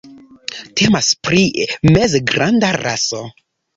[0.81, 1.43] Temas pri
[1.99, 3.21] mezgranda raso.